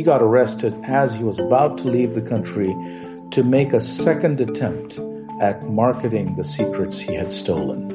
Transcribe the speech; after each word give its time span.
he 0.00 0.04
got 0.04 0.22
arrested 0.22 0.74
as 0.84 1.12
he 1.12 1.22
was 1.22 1.38
about 1.38 1.76
to 1.76 1.86
leave 1.86 2.14
the 2.14 2.22
country 2.22 2.68
to 3.30 3.42
make 3.42 3.74
a 3.74 3.80
second 3.80 4.40
attempt 4.40 4.98
at 5.42 5.68
marketing 5.68 6.36
the 6.36 6.42
secrets 6.42 6.98
he 6.98 7.14
had 7.14 7.30
stolen. 7.30 7.90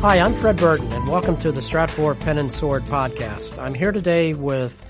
Hi, 0.00 0.20
I'm 0.20 0.34
Fred 0.34 0.56
Burton, 0.58 0.92
and 0.92 1.08
welcome 1.08 1.36
to 1.38 1.50
the 1.50 1.60
Stratfor 1.60 2.20
Pen 2.20 2.38
and 2.38 2.52
Sword 2.52 2.84
podcast. 2.84 3.60
I'm 3.60 3.74
here 3.74 3.90
today 3.90 4.34
with 4.34 4.84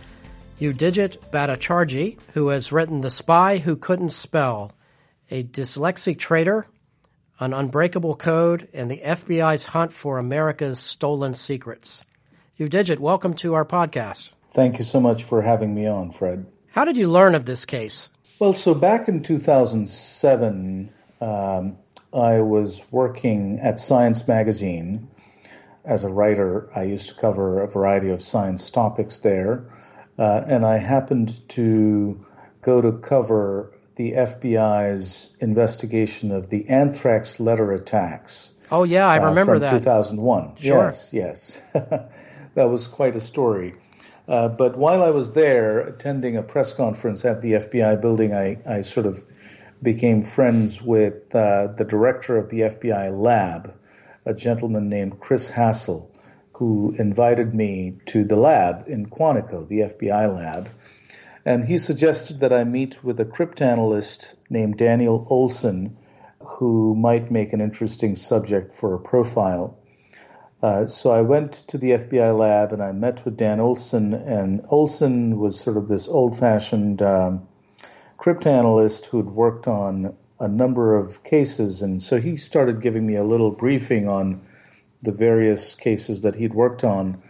Yudhijit 0.61 1.19
Bhattacharjee, 1.31 2.19
who 2.35 2.49
has 2.49 2.73
written 2.73 3.01
The 3.01 3.11
Spy 3.11 3.59
Who 3.59 3.77
Couldn't 3.77 4.11
Spell, 4.11 4.73
a 5.31 5.45
dyslexic 5.45 6.19
traitor, 6.19 6.67
an 7.39 7.53
unbreakable 7.53 8.17
code, 8.17 8.67
and 8.73 8.91
the 8.91 9.01
FBI's 9.05 9.67
hunt 9.67 9.93
for 9.93 10.19
America's 10.19 10.81
stolen 10.81 11.35
secrets. 11.35 12.03
Yudhijit, 12.59 12.99
welcome 12.99 13.35
to 13.35 13.55
our 13.55 13.65
podcast. 13.65 14.33
Thank 14.51 14.81
you 14.81 14.85
so 14.85 14.99
much 14.99 15.23
for 15.23 15.43
having 15.43 15.73
me 15.73 15.87
on, 15.87 16.11
Fred. 16.11 16.45
How 16.73 16.85
did 16.85 16.97
you 16.97 17.07
learn 17.07 17.37
of 17.37 17.45
this 17.45 17.65
case? 17.65 18.09
Well, 18.41 18.53
so 18.53 18.75
back 18.75 19.07
in 19.07 19.23
2007, 19.23 20.93
um, 21.21 21.79
I 22.13 22.41
was 22.41 22.83
working 22.91 23.61
at 23.61 23.79
Science 23.79 24.27
Magazine 24.27 25.09
as 25.85 26.03
a 26.03 26.09
writer. 26.09 26.69
I 26.75 26.83
used 26.83 27.11
to 27.11 27.15
cover 27.15 27.63
a 27.63 27.69
variety 27.69 28.11
of 28.11 28.23
science 28.23 28.71
topics 28.71 29.21
there, 29.21 29.71
uh, 30.19 30.45
and 30.47 30.65
I 30.67 30.79
happened 30.79 31.49
to 31.51 32.25
go 32.63 32.81
to 32.81 32.93
cover 32.93 33.73
the 33.97 34.13
FBI's 34.13 35.31
investigation 35.41 36.31
of 36.33 36.51
the 36.51 36.69
anthrax 36.69 37.41
letter 37.41 37.73
attacks. 37.73 38.53
Oh 38.71 38.85
yeah, 38.85 39.07
I 39.07 39.19
uh, 39.19 39.27
remember 39.27 39.55
uh, 39.57 39.59
that. 39.61 39.79
2001. 39.79 40.57
Sure. 40.57 40.85
Yes, 40.85 41.11
yes. 41.13 41.59
that 41.73 42.65
was 42.65 42.89
quite 42.89 43.17
a 43.17 43.21
story. 43.21 43.75
Uh, 44.29 44.49
but 44.49 44.77
while 44.77 45.03
I 45.03 45.11
was 45.11 45.33
there 45.33 45.81
attending 45.81 46.37
a 46.37 46.43
press 46.43 46.75
conference 46.75 47.25
at 47.25 47.41
the 47.41 47.53
FBI 47.53 48.01
building, 48.01 48.35
I, 48.35 48.59
I 48.67 48.83
sort 48.83 49.07
of 49.07 49.25
became 49.83 50.25
friends 50.25 50.83
with 50.83 51.35
uh, 51.35 51.69
the 51.69 51.85
director 51.85 52.37
of 52.37 52.51
the 52.51 52.61
FBI 52.61 53.19
lab, 53.19 53.75
a 54.27 54.35
gentleman 54.35 54.89
named 54.91 55.19
Chris 55.21 55.49
Hassell, 55.49 56.08
who 56.59 56.93
invited 56.99 57.55
me 57.55 57.95
to 58.05 58.25
the 58.25 58.35
lab 58.35 58.89
in 58.89 59.07
Quantico, 59.07 59.69
the 59.69 59.83
FBI 59.83 60.37
lab. 60.37 60.69
And 61.45 61.65
he 61.65 61.79
suggested 61.79 62.41
that 62.41 62.53
I 62.53 62.65
meet 62.65 63.05
with 63.05 63.21
a 63.21 63.25
cryptanalyst 63.25 64.35
named 64.51 64.77
Daniel 64.77 65.25
Olson, 65.31 65.97
who 66.41 66.97
might 66.97 67.31
make 67.31 67.53
an 67.53 67.61
interesting 67.61 68.17
subject 68.17 68.75
for 68.75 68.95
a 68.95 68.99
profile. 68.99 69.79
Uh, 70.61 70.87
so 70.87 71.13
I 71.13 71.21
went 71.21 71.53
to 71.69 71.79
the 71.79 71.93
FBI 71.93 72.37
lab 72.37 72.73
and 72.73 72.83
I 72.83 72.91
met 72.91 73.25
with 73.25 73.37
Dan 73.37 73.61
Olson, 73.61 74.13
and 74.13 74.67
Olson 74.69 75.39
was 75.39 75.61
sort 75.61 75.77
of 75.77 75.87
this 75.87 76.09
old-fashioned 76.09 77.01
um, 77.03 77.47
cryptanalyst 78.19 79.05
who'd 79.05 79.31
worked 79.31 79.69
on 79.69 80.17
a 80.41 80.49
number 80.49 80.97
of 80.97 81.23
cases, 81.23 81.83
and 81.83 82.03
so 82.03 82.21
he 82.21 82.37
started 82.37 82.83
giving 82.83 83.07
me 83.07 83.15
a 83.15 83.23
little 83.23 83.53
briefing 83.53 84.09
on 84.09 84.41
the 85.03 85.13
various 85.13 85.75
cases 85.75 86.23
that 86.23 86.35
he'd 86.35 86.55
worked 86.55 86.85
on. 86.85 87.23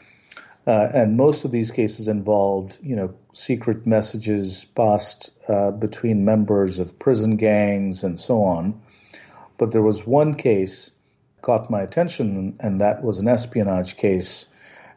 Uh, 0.67 0.89
and 0.93 1.17
most 1.17 1.45
of 1.45 1.51
these 1.51 1.71
cases 1.71 2.09
involved, 2.09 2.79
you 2.83 2.95
know, 2.95 3.15
secret 3.33 3.87
messages 3.87 4.65
passed 4.75 5.31
uh, 5.49 5.71
between 5.71 6.25
members 6.25 6.79
of 6.79 6.99
prison 6.99 7.37
gangs 7.37 8.05
and 8.05 8.19
so 8.21 8.43
on. 8.43 8.81
But 9.57 9.73
there 9.73 9.83
was 9.83 10.07
one 10.07 10.35
case 10.35 10.91
caught 11.41 11.71
my 11.71 11.83
attention, 11.83 12.57
and 12.61 12.81
that 12.81 13.03
was 13.03 13.19
an 13.19 13.29
espionage 13.29 13.97
case 13.97 14.47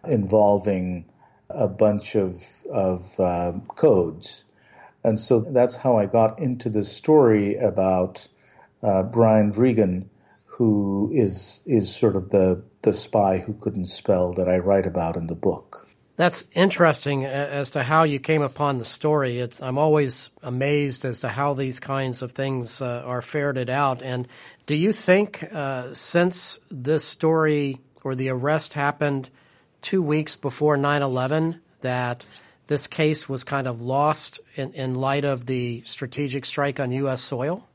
involving 0.05 1.05
a 1.49 1.67
bunch 1.67 2.15
of 2.15 2.43
of 2.69 3.19
uh, 3.19 3.53
codes 3.75 4.43
and 5.03 5.19
so 5.19 5.39
that's 5.39 5.75
how 5.75 5.97
I 5.97 6.05
got 6.05 6.39
into 6.39 6.69
this 6.69 6.91
story 6.91 7.55
about 7.55 8.27
uh, 8.83 9.03
Brian 9.03 9.51
Regan, 9.51 10.09
who 10.51 11.09
is 11.13 11.61
is 11.65 11.93
sort 11.93 12.15
of 12.15 12.29
the 12.29 12.61
the 12.81 12.93
spy 12.93 13.37
who 13.39 13.53
couldn't 13.53 13.87
spell 13.87 14.33
that 14.33 14.49
I 14.49 14.57
write 14.57 14.85
about 14.85 15.17
in 15.17 15.27
the 15.27 15.35
book. 15.35 15.87
That's 16.17 16.47
interesting 16.53 17.25
as 17.25 17.71
to 17.71 17.83
how 17.83 18.03
you 18.03 18.19
came 18.19 18.43
upon 18.43 18.77
the 18.77 18.85
story. 18.85 19.39
It's, 19.39 19.59
I'm 19.61 19.79
always 19.79 20.29
amazed 20.43 21.03
as 21.03 21.21
to 21.21 21.29
how 21.29 21.53
these 21.53 21.79
kinds 21.79 22.21
of 22.21 22.33
things 22.33 22.79
uh, 22.79 23.01
are 23.05 23.23
ferreted 23.23 23.71
out. 23.71 24.03
And 24.03 24.27
do 24.67 24.75
you 24.75 24.93
think, 24.93 25.43
uh, 25.51 25.95
since 25.95 26.59
this 26.69 27.05
story 27.05 27.79
or 28.03 28.13
the 28.13 28.29
arrest 28.29 28.73
happened 28.73 29.29
two 29.81 30.03
weeks 30.03 30.35
before 30.35 30.77
9 30.77 31.01
11, 31.01 31.59
that 31.79 32.23
this 32.67 32.85
case 32.85 33.27
was 33.27 33.43
kind 33.43 33.65
of 33.65 33.81
lost 33.81 34.41
in, 34.55 34.73
in 34.73 34.95
light 34.95 35.25
of 35.25 35.47
the 35.47 35.81
strategic 35.85 36.45
strike 36.45 36.79
on 36.79 36.91
U.S. 36.91 37.23
soil? 37.23 37.67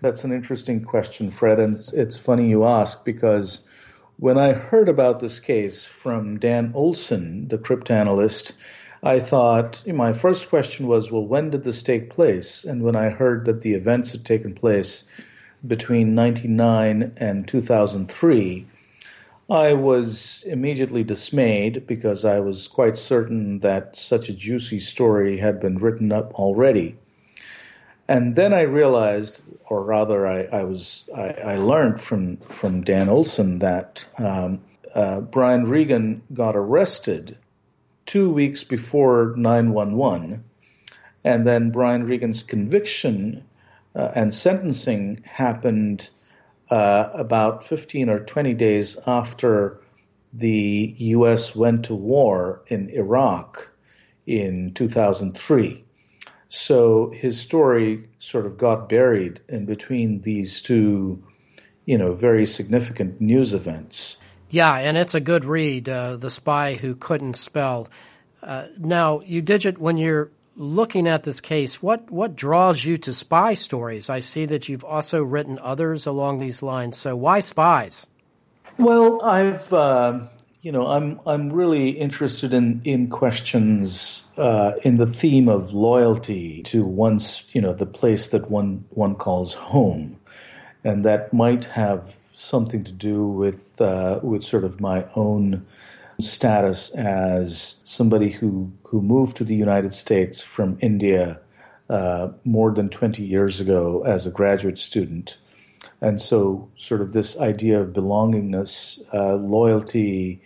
That's 0.00 0.22
an 0.22 0.32
interesting 0.32 0.84
question, 0.84 1.32
Fred, 1.32 1.58
and 1.58 1.74
it's, 1.74 1.92
it's 1.92 2.16
funny 2.16 2.48
you 2.48 2.64
ask 2.64 3.04
because 3.04 3.62
when 4.18 4.38
I 4.38 4.52
heard 4.52 4.88
about 4.88 5.18
this 5.18 5.40
case 5.40 5.86
from 5.86 6.38
Dan 6.38 6.70
Olson, 6.74 7.48
the 7.48 7.58
cryptanalyst, 7.58 8.52
I 9.02 9.18
thought 9.18 9.82
my 9.86 10.12
first 10.12 10.48
question 10.48 10.86
was, 10.86 11.10
well, 11.10 11.26
when 11.26 11.50
did 11.50 11.64
this 11.64 11.82
take 11.82 12.10
place? 12.10 12.64
And 12.64 12.82
when 12.82 12.94
I 12.94 13.10
heard 13.10 13.44
that 13.46 13.62
the 13.62 13.74
events 13.74 14.12
had 14.12 14.24
taken 14.24 14.54
place 14.54 15.02
between 15.66 16.14
99 16.14 17.12
and 17.16 17.48
2003, 17.48 18.66
I 19.50 19.72
was 19.72 20.44
immediately 20.46 21.02
dismayed 21.02 21.86
because 21.88 22.24
I 22.24 22.38
was 22.38 22.68
quite 22.68 22.96
certain 22.96 23.60
that 23.60 23.96
such 23.96 24.28
a 24.28 24.34
juicy 24.34 24.78
story 24.78 25.38
had 25.38 25.58
been 25.58 25.78
written 25.78 26.12
up 26.12 26.34
already. 26.34 26.96
And 28.08 28.34
then 28.34 28.54
I 28.54 28.62
realized, 28.62 29.42
or 29.66 29.84
rather, 29.84 30.26
I, 30.26 30.44
I 30.44 30.64
was 30.64 31.04
I, 31.14 31.28
I, 31.28 31.56
learned 31.58 32.00
from 32.00 32.38
from 32.38 32.82
Dan 32.82 33.10
Olson 33.10 33.58
that 33.58 34.06
um, 34.16 34.60
uh, 34.94 35.20
Brian 35.20 35.64
Regan 35.64 36.22
got 36.32 36.56
arrested 36.56 37.36
two 38.06 38.30
weeks 38.30 38.64
before 38.64 39.34
911, 39.36 40.42
and 41.22 41.46
then 41.46 41.70
Brian 41.70 42.04
Regan's 42.04 42.42
conviction 42.42 43.44
uh, 43.94 44.12
and 44.14 44.32
sentencing 44.32 45.22
happened 45.26 46.08
uh, 46.70 47.10
about 47.12 47.66
15 47.66 48.08
or 48.08 48.20
20 48.20 48.54
days 48.54 48.96
after 49.06 49.80
the 50.32 50.94
U.S. 50.98 51.54
went 51.54 51.86
to 51.86 51.94
war 51.94 52.62
in 52.68 52.88
Iraq 52.88 53.70
in 54.26 54.72
2003. 54.72 55.84
So 56.48 57.10
his 57.14 57.38
story 57.38 58.08
sort 58.18 58.46
of 58.46 58.56
got 58.56 58.88
buried 58.88 59.40
in 59.48 59.66
between 59.66 60.22
these 60.22 60.62
two, 60.62 61.22
you 61.84 61.98
know, 61.98 62.14
very 62.14 62.46
significant 62.46 63.20
news 63.20 63.52
events. 63.52 64.16
Yeah, 64.50 64.74
and 64.74 64.96
it's 64.96 65.14
a 65.14 65.20
good 65.20 65.44
read, 65.44 65.88
uh, 65.88 66.16
The 66.16 66.30
Spy 66.30 66.74
Who 66.74 66.94
Couldn't 66.94 67.34
Spell. 67.34 67.88
Uh, 68.42 68.68
now, 68.78 69.18
Yudhijit 69.18 69.76
when 69.76 69.98
you're 69.98 70.30
looking 70.56 71.06
at 71.06 71.22
this 71.22 71.40
case, 71.40 71.82
what, 71.82 72.10
what 72.10 72.34
draws 72.34 72.82
you 72.84 72.96
to 72.96 73.12
spy 73.12 73.54
stories? 73.54 74.08
I 74.08 74.20
see 74.20 74.46
that 74.46 74.68
you've 74.68 74.84
also 74.84 75.22
written 75.22 75.58
others 75.60 76.06
along 76.06 76.38
these 76.38 76.62
lines. 76.62 76.96
So 76.96 77.14
why 77.14 77.40
spies? 77.40 78.06
Well, 78.78 79.22
I've, 79.22 79.72
uh, 79.72 80.28
you 80.60 80.72
know, 80.72 80.86
I'm, 80.86 81.20
I'm 81.26 81.52
really 81.52 81.90
interested 81.90 82.52
in, 82.52 82.82
in 82.84 83.08
questions, 83.10 84.22
uh, 84.36 84.72
in 84.82 84.96
the 84.96 85.06
theme 85.06 85.48
of 85.48 85.72
loyalty 85.72 86.62
to 86.64 86.84
one's, 86.84 87.44
you 87.52 87.60
know, 87.60 87.74
the 87.74 87.86
place 87.86 88.28
that 88.28 88.50
one, 88.50 88.84
one 88.90 89.14
calls 89.14 89.54
home. 89.54 90.18
And 90.84 91.04
that 91.04 91.32
might 91.32 91.64
have 91.66 92.16
something 92.34 92.84
to 92.84 92.92
do 92.92 93.24
with, 93.24 93.80
uh, 93.80 94.20
with 94.22 94.44
sort 94.44 94.64
of 94.64 94.80
my 94.80 95.08
own, 95.14 95.66
status 96.20 96.90
as 96.90 97.76
somebody 97.84 98.30
who, 98.30 98.72
who 98.84 99.00
moved 99.00 99.36
to 99.36 99.44
the 99.44 99.54
United 99.54 99.92
States 99.92 100.42
from 100.42 100.78
India 100.80 101.40
uh, 101.88 102.28
more 102.44 102.72
than 102.72 102.88
20 102.88 103.24
years 103.24 103.60
ago 103.60 104.04
as 104.04 104.26
a 104.26 104.30
graduate 104.30 104.78
student. 104.78 105.38
And 106.00 106.20
so, 106.20 106.68
sort 106.76 107.00
of 107.00 107.12
this 107.12 107.36
idea 107.36 107.80
of 107.80 107.88
belongingness, 107.88 109.00
uh, 109.12 109.34
loyalty, 109.34 110.42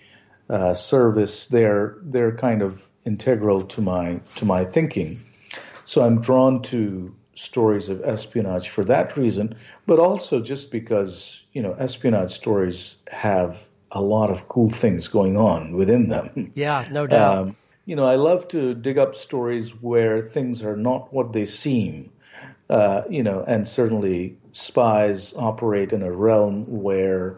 uh, 0.49 0.75
service, 0.75 1.47
they're, 1.47 1.97
they're 2.03 2.37
kind 2.37 2.63
of 2.63 2.89
integral 3.05 3.63
to 3.63 3.81
my, 3.81 4.21
to 4.37 4.45
my 4.45 4.65
thinking. 4.65 5.21
So 5.85 6.03
I'm 6.03 6.21
drawn 6.21 6.63
to 6.63 7.15
stories 7.35 7.89
of 7.89 8.03
espionage 8.03 8.69
for 8.69 8.85
that 8.85 9.17
reason, 9.17 9.57
but 9.87 9.99
also 9.99 10.41
just 10.41 10.71
because, 10.71 11.43
you 11.53 11.63
know, 11.63 11.73
espionage 11.75 12.33
stories 12.33 12.97
have 13.09 13.59
a 13.91 14.03
lot 14.03 14.31
of 14.31 14.49
cool 14.49 14.71
things 14.71 15.09
going 15.09 15.37
on 15.37 15.77
within 15.77 16.09
them. 16.09 16.51
Yeah, 16.55 16.87
no 16.91 17.07
doubt. 17.07 17.39
Um, 17.39 17.57
you 17.85 17.97
know, 17.97 18.05
I 18.05 18.15
love 18.15 18.49
to 18.49 18.75
dig 18.75 18.99
up 18.99 19.17
stories 19.17 19.71
where 19.71 20.29
things 20.29 20.63
are 20.63 20.77
not 20.77 21.13
what 21.13 21.33
they 21.33 21.45
seem. 21.45 22.13
Uh, 22.71 23.03
you 23.11 23.23
know, 23.23 23.45
and 23.47 23.69
certainly 23.69 24.37
spies 24.53 25.35
operate 25.37 25.93
in 25.93 26.03
a 26.03 26.11
realm 26.11 26.65
where 26.83 27.37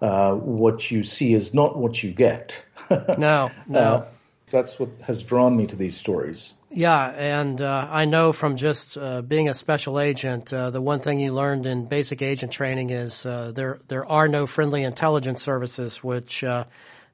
uh, 0.00 0.32
what 0.32 0.90
you 0.90 1.02
see 1.02 1.34
is 1.34 1.52
not 1.52 1.76
what 1.76 2.02
you 2.02 2.12
get. 2.12 2.64
no, 2.90 3.50
no. 3.68 3.78
Uh, 3.78 4.06
that's 4.50 4.78
what 4.78 4.88
has 5.02 5.22
drawn 5.22 5.56
me 5.56 5.66
to 5.66 5.76
these 5.76 5.96
stories. 5.96 6.54
Yeah, 6.70 7.08
and 7.08 7.60
uh, 7.60 7.88
I 7.90 8.04
know 8.04 8.32
from 8.32 8.56
just 8.56 8.96
uh, 8.96 9.22
being 9.22 9.48
a 9.48 9.54
special 9.54 9.98
agent, 9.98 10.52
uh, 10.52 10.70
the 10.70 10.80
one 10.80 11.00
thing 11.00 11.18
you 11.18 11.32
learned 11.32 11.66
in 11.66 11.86
basic 11.86 12.22
agent 12.22 12.52
training 12.52 12.90
is 12.90 13.26
uh, 13.26 13.52
there 13.52 13.80
there 13.88 14.06
are 14.06 14.28
no 14.28 14.46
friendly 14.46 14.84
intelligence 14.84 15.42
services, 15.42 16.02
which 16.04 16.44
uh, 16.44 16.64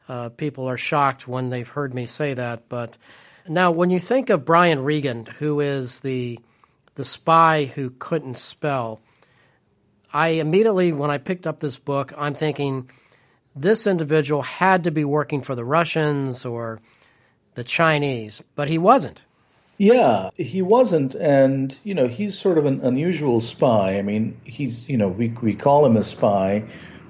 uh, 0.08 0.29
people 0.31 0.67
are 0.67 0.76
shocked 0.76 1.26
when 1.26 1.50
they've 1.50 1.69
heard 1.69 1.94
me 1.94 2.06
say 2.06 2.35
that. 2.35 2.69
But 2.69 2.99
now, 3.49 3.70
when 3.70 3.91
you 3.91 3.99
think 3.99 4.29
of 4.29 4.44
Brian 4.44 4.85
Regan, 4.85 5.25
who 5.25 5.61
is 5.61 6.00
the 6.00 6.38
the 6.96 7.04
spy 7.04 7.66
who 7.66 7.90
couldn't 7.90 8.37
spell, 8.37 9.00
I 10.12 10.28
immediately, 10.28 10.93
when 10.93 11.10
I 11.10 11.19
picked 11.19 11.46
up 11.46 11.60
this 11.60 11.78
book, 11.78 12.12
I'm 12.16 12.34
thinking 12.34 12.90
this 13.54 13.87
individual 13.87 14.43
had 14.43 14.84
to 14.84 14.90
be 14.90 15.04
working 15.04 15.43
for 15.43 15.54
the 15.54 15.64
Russians 15.64 16.44
or 16.44 16.81
the 17.54 17.64
Chinese, 17.64 18.43
but 18.54 18.69
he 18.69 18.78
wasn't. 18.78 19.22
Yeah, 19.78 20.31
he 20.37 20.62
wasn't, 20.62 21.14
and 21.14 21.78
you 21.84 21.94
know 21.94 22.08
he's 22.08 22.38
sort 22.38 22.56
of 22.56 22.64
an 22.64 22.81
unusual 22.82 23.43
spy. 23.43 23.98
I 23.98 24.02
mean, 24.02 24.40
he's 24.44 24.88
you 24.88 24.96
know 24.96 25.08
we 25.08 25.28
we 25.43 25.54
call 25.54 25.84
him 25.84 25.98
a 25.98 26.02
spy 26.02 26.64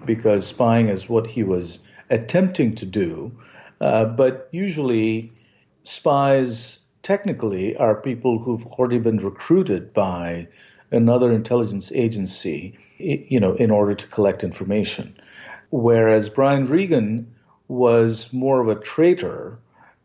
because 0.04 0.46
spying 0.46 0.88
is 0.88 1.08
what 1.08 1.28
he 1.28 1.44
was 1.44 1.78
attempting 2.10 2.74
to 2.76 2.86
do, 2.86 3.30
uh, 3.80 4.06
but 4.06 4.48
usually 4.50 5.32
spies 5.84 6.80
technically 7.06 7.76
are 7.76 7.94
people 7.94 8.40
who've 8.40 8.66
already 8.66 8.98
been 8.98 9.18
recruited 9.18 9.92
by 9.92 10.48
another 10.90 11.30
intelligence 11.32 11.92
agency, 11.92 12.76
you 12.98 13.38
know, 13.38 13.54
in 13.54 13.70
order 13.70 13.94
to 13.94 14.08
collect 14.08 14.42
information. 14.42 15.16
Whereas 15.70 16.28
Brian 16.28 16.64
Regan 16.64 17.32
was 17.68 18.32
more 18.32 18.60
of 18.60 18.66
a 18.66 18.74
traitor 18.74 19.56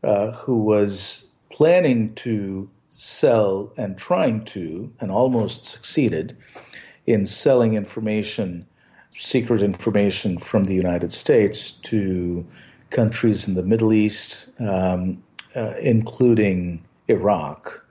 uh, 0.03 0.29
who 0.33 0.57
was 0.57 1.25
planning 1.49 2.13
to 2.13 2.69
sell 2.89 3.73
and 3.77 3.97
trying 3.97 4.45
to, 4.45 4.93
and 4.99 5.09
almost 5.09 5.65
succeeded 5.65 6.37
in 7.07 7.25
selling 7.25 7.73
information, 7.73 8.63
secret 9.17 9.63
information 9.63 10.37
from 10.37 10.65
the 10.65 10.75
United 10.75 11.11
States 11.11 11.71
to 11.89 12.45
countries 12.91 13.47
in 13.47 13.55
the 13.55 13.63
Middle 13.63 13.91
East, 13.91 14.49
um, 14.59 15.23
uh, 15.55 15.73
including 15.81 16.83
Iraq 17.11 17.85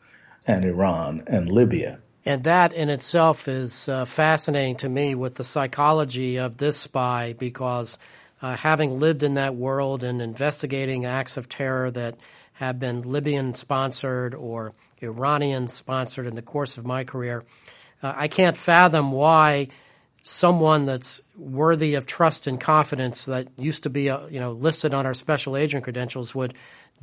and 0.47 0.65
Iran 0.65 1.23
and 1.27 1.51
Libya. 1.51 2.01
And 2.25 2.45
that 2.45 2.73
in 2.73 2.91
itself 2.91 3.49
is 3.49 3.89
uh, 3.89 4.05
fascinating 4.05 4.77
to 4.77 4.89
me 4.89 5.15
with 5.15 5.37
the 5.37 5.45
psychology 5.45 6.39
of 6.39 6.57
this 6.57 6.77
spy 6.77 7.35
because 7.39 7.99
uh, 8.43 8.57
having 8.57 8.99
lived 8.99 9.23
in 9.23 9.35
that 9.35 9.55
world 9.55 10.03
and 10.03 10.21
investigating 10.21 11.07
acts 11.07 11.37
of 11.37 11.49
terror 11.49 11.91
that 11.91 12.17
have 12.55 12.79
been 12.79 13.03
Libyan 13.03 13.55
sponsored 13.55 14.35
or 14.35 14.75
Iranian 15.03 15.69
sponsored 15.69 16.27
in 16.27 16.35
the 16.35 16.43
course 16.43 16.77
of 16.77 16.85
my 16.85 17.05
career. 17.05 17.45
Uh, 18.03 18.13
I 18.15 18.29
can't 18.29 18.57
fathom 18.57 19.13
why 19.13 19.69
someone 20.23 20.85
that's 20.85 21.23
worthy 21.37 21.95
of 21.95 22.05
trust 22.05 22.47
and 22.47 22.61
confidence 22.61 23.25
that 23.25 23.49
used 23.57 23.85
to 23.85 23.91
be 23.91 24.11
uh, 24.11 24.27
you 24.27 24.41
know 24.41 24.53
listed 24.53 24.93
on 24.93 25.07
our 25.07 25.15
special 25.15 25.57
agent 25.57 25.85
credentials 25.85 26.35
would 26.35 26.53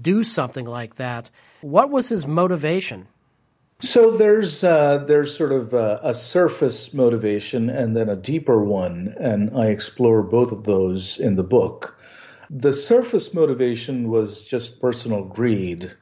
do 0.02 0.24
something 0.24 0.66
like 0.66 0.96
that. 0.96 1.30
What 1.62 1.90
was 1.90 2.10
his 2.10 2.28
motivation? 2.28 3.08
So 3.80 4.18
there's 4.18 4.64
uh, 4.64 5.04
there's 5.08 5.38
sort 5.38 5.52
of 5.52 5.74
a, 5.74 6.00
a, 6.02 6.14
surface 6.16 6.96
motivation 6.96 7.70
and 7.70 7.96
then 7.96 8.10
a 8.10 8.16
deeper 8.16 8.64
one, 8.64 9.14
and 9.20 9.56
I 9.56 9.68
explore 9.68 10.24
both 10.24 10.52
of 10.52 10.64
those 10.64 11.20
in 11.20 11.36
the 11.36 11.44
book. 11.44 11.96
The 12.50 12.74
surface 12.74 13.36
motivation 13.36 14.10
was 14.10 14.44
just 14.44 14.82
personal 14.82 15.26
greed. 15.26 15.94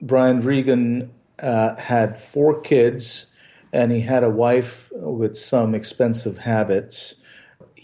Brian 0.00 0.40
Regan 0.40 1.10
uh, 1.38 1.76
had 1.76 2.18
four 2.18 2.60
kids 2.60 3.26
and 3.72 3.92
he 3.92 4.00
had 4.00 4.24
a 4.24 4.30
wife 4.30 4.90
with 4.92 5.36
some 5.36 5.74
expensive 5.74 6.38
habits. 6.38 7.14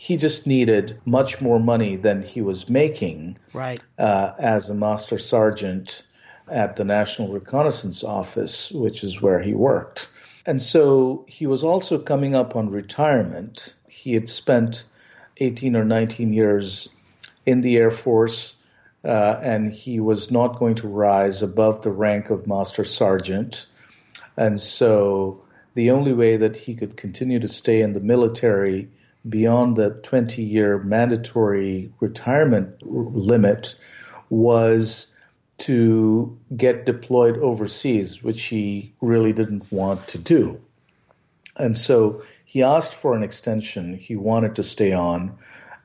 He 0.04 0.18
just 0.18 0.46
needed 0.46 1.00
much 1.06 1.40
more 1.40 1.58
money 1.58 1.96
than 1.96 2.20
he 2.20 2.42
was 2.42 2.68
making 2.68 3.38
right. 3.54 3.82
Uh, 3.98 4.32
as 4.38 4.68
a 4.68 4.74
master 4.74 5.16
sergeant 5.16 6.02
at 6.46 6.76
the 6.76 6.84
National 6.84 7.32
Reconnaissance 7.32 8.04
Office, 8.04 8.70
which 8.70 9.02
is 9.02 9.22
where 9.22 9.40
he 9.40 9.54
worked. 9.54 10.10
And 10.44 10.60
so 10.60 11.24
he 11.26 11.46
was 11.46 11.64
also 11.64 11.98
coming 11.98 12.34
up 12.34 12.54
on 12.54 12.68
retirement. 12.68 13.72
He 13.88 14.12
had 14.12 14.28
spent 14.28 14.84
18 15.38 15.74
or 15.74 15.86
19 15.86 16.34
years 16.34 16.90
in 17.46 17.62
the 17.62 17.78
Air 17.78 17.90
Force, 17.90 18.52
uh, 19.06 19.40
and 19.40 19.72
he 19.72 20.00
was 20.00 20.30
not 20.30 20.58
going 20.58 20.74
to 20.74 20.86
rise 20.86 21.42
above 21.42 21.80
the 21.80 21.90
rank 21.90 22.28
of 22.28 22.46
Master 22.46 22.84
Sergeant. 22.84 23.64
And 24.36 24.60
so 24.60 25.42
the 25.72 25.92
only 25.92 26.12
way 26.12 26.36
that 26.36 26.58
he 26.58 26.74
could 26.74 26.98
continue 26.98 27.40
to 27.40 27.48
stay 27.48 27.80
in 27.80 27.94
the 27.94 28.00
military 28.00 28.90
beyond 29.28 29.76
the 29.76 29.90
20 29.90 30.42
year 30.42 30.78
mandatory 30.78 31.92
retirement 32.00 32.82
limit 32.82 33.74
was 34.28 35.06
to 35.56 36.36
get 36.56 36.84
deployed 36.84 37.38
overseas, 37.38 38.22
which 38.22 38.42
he 38.44 38.92
really 39.00 39.32
didn't 39.32 39.70
want 39.70 40.06
to 40.08 40.18
do. 40.18 40.60
And 41.56 41.76
so 41.76 42.22
he 42.44 42.62
asked 42.62 42.94
for 42.94 43.14
an 43.14 43.22
extension. 43.22 43.94
He 43.94 44.16
wanted 44.16 44.56
to 44.56 44.62
stay 44.62 44.92
on 44.92 45.38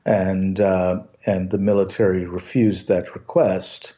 and 0.04 0.60
uh, 0.60 1.02
and 1.26 1.50
the 1.50 1.58
military 1.58 2.26
refused 2.26 2.88
that 2.88 3.14
request. 3.14 3.94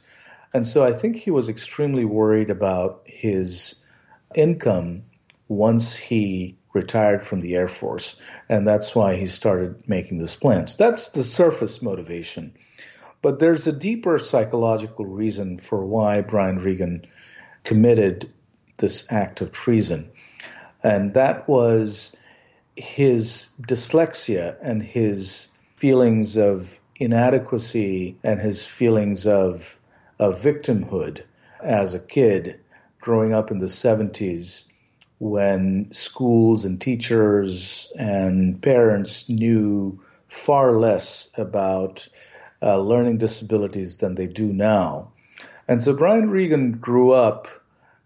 And 0.53 0.67
so 0.67 0.83
I 0.83 0.93
think 0.93 1.17
he 1.17 1.31
was 1.31 1.49
extremely 1.49 2.05
worried 2.05 2.51
about 2.51 3.03
his 3.07 3.77
income 4.35 5.05
once 5.49 5.95
he 5.95 6.57
retired 6.73 7.25
from 7.25 7.41
the 7.41 7.55
Air 7.55 7.69
Force, 7.69 8.17
and 8.49 8.67
that's 8.67 8.95
why 8.95 9.17
he 9.17 9.27
started 9.27 9.89
making 9.89 10.19
these 10.19 10.35
plans. 10.35 10.77
That's 10.77 11.09
the 11.09 11.25
surface 11.25 11.83
motivation. 11.83 12.55
But 13.21 13.39
there's 13.39 13.67
a 13.67 13.73
deeper 13.73 14.19
psychological 14.19 15.07
reason 15.07 15.59
for 15.59 15.85
why 15.85 16.23
Brian 16.23 16.59
Regan 16.59 17.07
committed 17.65 18.33
this 18.79 19.07
act 19.11 19.41
of 19.41 19.53
treason. 19.53 20.11
And 20.83 21.15
that 21.15 21.49
was 21.49 22.13
his 22.75 23.49
dyslexia 23.61 24.57
and 24.61 24.83
his 24.83 25.47
feelings 25.77 26.37
of 26.37 26.79
inadequacy 26.97 28.17
and 28.25 28.41
his 28.41 28.65
feelings 28.65 29.27
of, 29.27 29.79
of 30.19 30.41
victimhood 30.41 31.23
as 31.63 31.95
a 31.95 32.01
kid 32.01 32.59
growing 33.01 33.33
up 33.33 33.51
in 33.51 33.59
the 33.59 33.67
70s 33.67 34.65
when 35.23 35.87
schools 35.93 36.65
and 36.65 36.81
teachers 36.81 37.93
and 37.97 38.61
parents 38.61 39.29
knew 39.29 40.03
far 40.27 40.73
less 40.73 41.29
about 41.37 42.09
uh, 42.61 42.77
learning 42.81 43.19
disabilities 43.19 43.99
than 43.99 44.17
they 44.17 44.27
do 44.27 44.53
now. 44.53 45.13
And 45.69 45.81
so 45.81 45.93
Brian 45.93 46.29
Regan 46.29 46.73
grew 46.73 47.13
up 47.13 47.47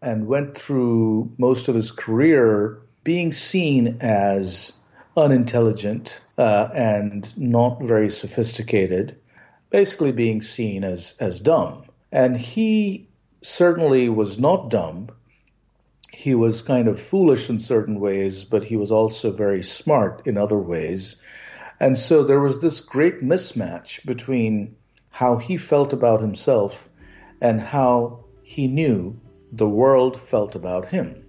and 0.02 0.26
went 0.26 0.58
through 0.58 1.32
most 1.38 1.68
of 1.68 1.75
his 1.75 1.90
career 1.90 2.82
being 3.02 3.32
seen 3.32 3.96
as 4.02 4.75
unintelligent 5.16 6.20
uh, 6.37 6.68
and 6.75 7.32
not 7.38 7.80
very 7.80 8.11
sophisticated, 8.11 9.16
basically 9.70 10.12
being 10.12 10.42
seen 10.42 10.85
as, 10.85 11.14
as 11.18 11.40
dumb. 11.40 11.85
And 12.12 12.37
he 12.37 13.08
certainly 13.40 14.11
was 14.11 14.38
not 14.38 14.68
dumb. 14.68 15.08
He 16.26 16.35
was 16.35 16.61
kind 16.61 16.88
of 16.88 17.00
foolish 17.00 17.49
in 17.50 17.61
certain 17.61 18.00
ways, 18.00 18.42
but 18.42 18.64
he 18.64 18.75
was 18.75 18.90
also 18.90 19.30
very 19.30 19.62
smart 19.62 20.26
in 20.26 20.37
other 20.37 20.59
ways. 20.59 21.14
And 21.78 21.97
so 21.97 22.25
there 22.25 22.40
was 22.40 22.59
this 22.59 22.80
great 22.80 23.23
mismatch 23.23 24.04
between 24.04 24.75
how 25.09 25.37
he 25.37 25.56
felt 25.56 25.92
about 25.92 26.21
himself 26.21 26.88
and 27.40 27.61
how 27.61 28.25
he 28.42 28.66
knew 28.66 29.21
the 29.52 29.68
world 29.68 30.21
felt 30.21 30.56
about 30.56 30.88
him. 30.88 31.25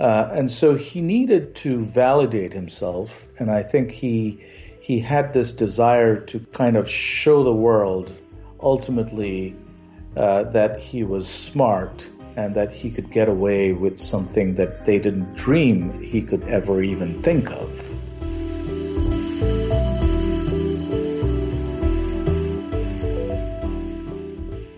Uh, 0.00 0.30
and 0.32 0.50
so 0.50 0.74
he 0.74 1.02
needed 1.02 1.54
to 1.56 1.84
validate 1.84 2.54
himself, 2.54 3.28
and 3.38 3.50
I 3.50 3.62
think 3.62 3.90
he 3.90 4.42
he 4.80 5.00
had 5.00 5.34
this 5.34 5.52
desire 5.52 6.16
to 6.30 6.40
kind 6.54 6.78
of 6.78 6.88
show 6.88 7.44
the 7.44 7.60
world 7.68 8.10
ultimately 8.58 9.54
uh, 10.16 10.44
that 10.44 10.80
he 10.80 11.04
was 11.04 11.28
smart 11.28 12.08
and 12.38 12.54
that 12.54 12.70
he 12.70 12.88
could 12.88 13.10
get 13.10 13.28
away 13.28 13.72
with 13.72 13.98
something 13.98 14.54
that 14.54 14.86
they 14.86 15.00
didn't 15.00 15.34
dream 15.34 16.00
he 16.00 16.22
could 16.22 16.44
ever 16.44 16.80
even 16.80 17.20
think 17.20 17.50
of. 17.50 17.68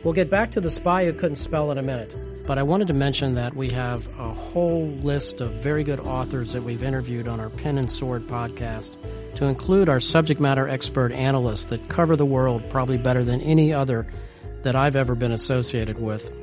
Well, 0.03 0.15
get 0.15 0.31
back 0.31 0.53
to 0.53 0.63
the 0.63 0.71
spy 0.71 1.05
who 1.05 1.13
couldn't 1.13 1.37
spell 1.37 1.71
in 1.71 1.77
a 1.77 1.83
minute. 1.83 2.17
But 2.47 2.57
I 2.57 2.63
wanted 2.63 2.89
to 2.89 2.95
mention 2.95 3.35
that 3.35 3.55
we 3.55 3.69
have 3.69 4.09
a 4.19 4.33
whole 4.33 4.87
list 4.87 5.43
of 5.43 5.53
very 5.53 5.85
good 5.85 6.01
authors 6.01 6.55
that 6.55 6.63
we've 6.63 6.83
interviewed 6.83 7.29
on 7.29 7.41
our 7.41 7.51
Pen 7.51 7.77
and 7.77 7.91
Sword 7.91 8.27
podcast 8.27 8.97
to 9.35 9.45
include 9.45 9.91
our 9.91 10.01
subject 10.01 10.41
matter 10.41 10.67
expert 10.67 11.13
analysts 11.13 11.67
that 11.67 11.91
cover 11.91 12.17
the 12.17 12.25
world 12.25 12.63
probably 12.71 12.97
better 12.97 13.23
than 13.23 13.43
any 13.43 13.75
other 13.75 14.07
that 14.63 14.75
I've 14.75 14.97
ever 14.97 15.15
been 15.15 15.33
associated 15.33 16.01
with. 16.01 16.35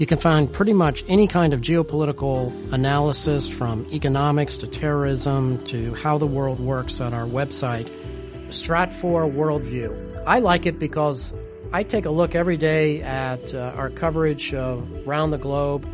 You 0.00 0.06
can 0.06 0.16
find 0.16 0.50
pretty 0.50 0.72
much 0.72 1.04
any 1.08 1.26
kind 1.26 1.52
of 1.52 1.60
geopolitical 1.60 2.72
analysis 2.72 3.46
from 3.50 3.86
economics 3.92 4.56
to 4.56 4.66
terrorism 4.66 5.62
to 5.64 5.92
how 5.92 6.16
the 6.16 6.26
world 6.26 6.58
works 6.58 7.02
on 7.02 7.12
our 7.12 7.26
website, 7.26 7.86
Stratfor 8.48 9.30
Worldview. 9.30 10.24
I 10.26 10.38
like 10.38 10.64
it 10.64 10.78
because 10.78 11.34
I 11.70 11.82
take 11.82 12.06
a 12.06 12.10
look 12.10 12.34
every 12.34 12.56
day 12.56 13.02
at 13.02 13.52
uh, 13.52 13.74
our 13.76 13.90
coverage 13.90 14.54
of 14.54 15.06
around 15.06 15.32
the 15.32 15.38
globe, 15.38 15.84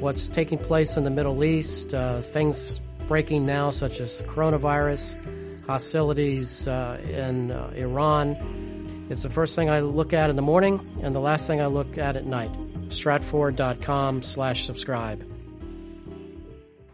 what's 0.00 0.28
taking 0.28 0.58
place 0.58 0.98
in 0.98 1.04
the 1.04 1.10
Middle 1.10 1.42
East, 1.42 1.94
uh, 1.94 2.20
things 2.20 2.78
breaking 3.08 3.46
now, 3.46 3.70
such 3.70 4.02
as 4.02 4.20
coronavirus, 4.26 5.16
hostilities 5.64 6.68
uh, 6.68 7.00
in 7.08 7.52
uh, 7.52 7.72
Iran. 7.74 9.06
It's 9.08 9.22
the 9.22 9.30
first 9.30 9.56
thing 9.56 9.70
I 9.70 9.80
look 9.80 10.12
at 10.12 10.28
in 10.28 10.36
the 10.36 10.42
morning 10.42 10.78
and 11.02 11.14
the 11.14 11.20
last 11.20 11.46
thing 11.46 11.62
I 11.62 11.68
look 11.68 11.96
at 11.96 12.16
at 12.16 12.26
night. 12.26 12.50
Stratfor.com 12.88 14.22
slash 14.22 14.64
subscribe. 14.64 15.24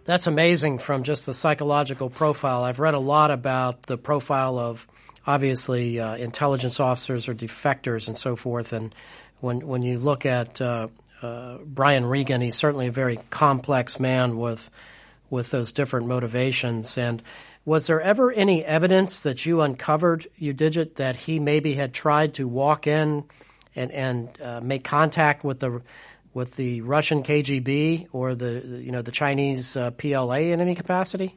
That's 0.04 0.26
amazing 0.26 0.78
from 0.78 1.04
just 1.04 1.26
the 1.26 1.34
psychological 1.34 2.10
profile. 2.10 2.64
I've 2.64 2.80
read 2.80 2.94
a 2.94 2.98
lot 2.98 3.30
about 3.30 3.84
the 3.84 3.96
profile 3.96 4.58
of 4.58 4.88
obviously 5.26 6.00
uh, 6.00 6.16
intelligence 6.16 6.80
officers 6.80 7.28
or 7.28 7.34
defectors 7.34 8.08
and 8.08 8.18
so 8.18 8.34
forth. 8.34 8.72
And 8.72 8.94
when 9.40 9.66
when 9.66 9.82
you 9.82 9.98
look 9.98 10.26
at 10.26 10.60
uh, 10.60 10.88
uh, 11.22 11.58
Brian 11.64 12.04
Regan, 12.04 12.40
he's 12.40 12.56
certainly 12.56 12.88
a 12.88 12.92
very 12.92 13.18
complex 13.30 14.00
man 14.00 14.38
with 14.38 14.70
with 15.30 15.50
those 15.50 15.72
different 15.72 16.06
motivations. 16.06 16.98
And 16.98 17.22
was 17.64 17.86
there 17.86 18.00
ever 18.00 18.32
any 18.32 18.64
evidence 18.64 19.22
that 19.22 19.46
you 19.46 19.60
uncovered, 19.60 20.26
Yudhijit, 20.40 20.96
that 20.96 21.14
he 21.14 21.38
maybe 21.38 21.74
had 21.74 21.94
tried 21.94 22.34
to 22.34 22.48
walk 22.48 22.88
in 22.88 23.24
and 23.76 23.90
and 23.92 24.28
uh, 24.42 24.60
make 24.62 24.84
contact 24.84 25.44
with 25.44 25.60
the 25.60 25.82
with 26.34 26.56
the 26.56 26.80
Russian 26.82 27.22
KGB 27.22 28.08
or 28.12 28.34
the 28.34 28.60
you 28.82 28.92
know 28.92 29.02
the 29.02 29.10
Chinese 29.10 29.76
uh, 29.76 29.90
PLA 29.92 30.52
in 30.52 30.60
any 30.60 30.74
capacity? 30.74 31.36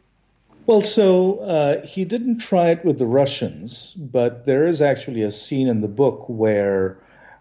Well, 0.65 0.81
so 0.81 1.39
uh, 1.39 1.85
he 1.85 2.05
didn't 2.05 2.39
try 2.39 2.69
it 2.69 2.83
with 2.83 2.97
the 2.97 3.05
Russians, 3.05 3.93
but 3.95 4.45
there 4.45 4.67
is 4.67 4.81
actually 4.81 5.21
a 5.21 5.29
scene 5.29 5.67
in 5.67 5.81
the 5.81 5.87
book 5.87 6.25
where 6.27 6.97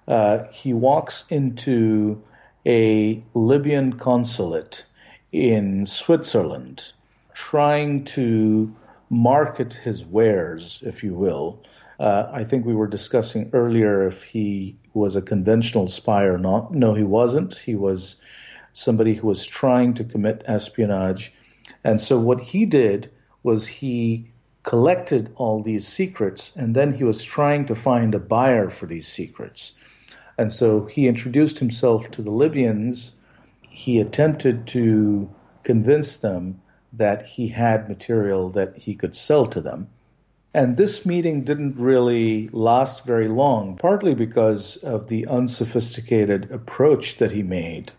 uh, 0.07 0.45
he 0.51 0.75
walks 0.75 1.25
into 1.31 2.23
a 2.67 3.23
Libyan 3.33 3.99
consulate 3.99 4.85
in 5.33 5.87
Switzerland 5.87 6.93
trying 7.33 8.05
to 8.05 8.75
market 9.11 9.73
his 9.73 10.05
wares, 10.05 10.83
if 10.85 11.03
you 11.03 11.15
will. 11.15 11.63
Uh, 11.99 12.29
I 12.31 12.45
think 12.45 12.67
we 12.67 12.75
were 12.75 12.87
discussing 12.87 13.51
earlier 13.53 14.07
if 14.07 14.23
he 14.23 14.77
was 14.95 15.17
a 15.17 15.23
conventional 15.23 15.89
spy 15.89 16.25
or 16.25 16.39
not. 16.39 16.73
No, 16.73 16.95
he 16.95 17.03
wasn't. 17.03 17.59
He 17.59 17.75
was 17.75 18.17
somebody 18.73 19.15
who 19.15 19.27
was 19.27 19.45
trying 19.45 19.95
to 19.95 20.05
commit 20.05 20.45
espionage. 20.47 21.33
And 21.83 22.01
so 22.01 22.19
what 22.19 22.41
he 22.41 22.67
did 22.67 23.11
was 23.43 23.67
he 23.67 24.31
collected 24.63 25.31
all 25.37 25.63
these 25.63 25.87
secrets 25.87 26.53
and 26.57 26.75
then 26.75 26.93
he 26.93 27.05
was 27.05 27.23
trying 27.23 27.67
to 27.67 27.75
find 27.75 28.15
a 28.15 28.19
buyer 28.19 28.71
for 28.71 28.87
these 28.87 29.07
secrets. 29.07 29.73
And 30.39 30.53
so 30.53 30.87
he 30.87 31.07
introduced 31.07 31.59
himself 31.59 32.11
to 32.13 32.23
the 32.23 32.31
Libyans. 32.31 33.13
He 33.61 34.01
attempted 34.01 34.67
to 34.69 35.29
convince 35.63 36.17
them 36.17 36.61
that 36.93 37.27
he 37.27 37.49
had 37.49 37.89
material 37.89 38.51
that 38.51 38.77
he 38.77 38.95
could 38.95 39.15
sell 39.15 39.47
to 39.47 39.61
them. 39.61 39.89
And 40.55 40.77
this 40.77 41.05
meeting 41.05 41.43
didn't 41.43 41.79
really 41.79 42.49
last 42.53 43.05
very 43.05 43.27
long, 43.27 43.77
partly 43.77 44.15
because 44.15 44.77
of 44.77 45.09
the 45.09 45.27
unsophisticated 45.27 46.53
approach 46.53 47.19
that 47.19 47.33
he 47.33 47.43
made. 47.43 47.91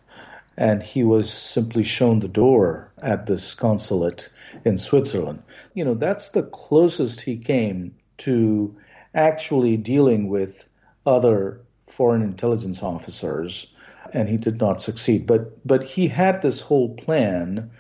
And 0.56 0.82
he 0.82 1.04
was 1.04 1.32
simply 1.32 1.84
shown 1.84 2.22
the 2.22 2.30
door 2.30 2.90
at 3.02 3.26
this 3.26 3.54
consulate 3.54 4.30
in 4.64 4.78
Switzerland. 4.78 5.44
You 5.74 5.84
know, 5.84 5.96
that's 5.96 6.30
the 6.30 6.44
closest 6.44 7.20
he 7.20 7.36
came 7.36 7.94
to 8.20 8.74
actually 9.14 9.76
dealing 9.76 10.30
with 10.30 10.66
other 11.06 11.60
foreign 11.88 12.22
intelligence 12.22 12.82
officers, 12.82 13.68
and 14.14 14.30
he 14.30 14.38
did 14.38 14.60
not 14.60 14.82
succeed. 14.82 15.28
But 15.28 15.68
but 15.68 15.84
he 15.84 16.08
had 16.08 16.42
this 16.42 16.62
whole 16.62 16.96
plan 16.96 17.72